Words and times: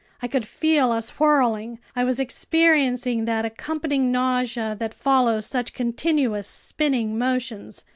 I 0.19 0.27
could 0.27 0.47
feel 0.47 0.91
us 0.91 1.19
whirling. 1.19 1.77
I 1.95 2.03
was 2.03 2.19
experiencing 2.19 3.25
that 3.25 3.45
accompanying 3.45 4.11
nausea 4.11 4.75
that 4.79 4.95
follows 4.95 5.45
such 5.45 5.73
continuous 5.75 6.47
spinning 6.47 7.19
motions. 7.19 7.85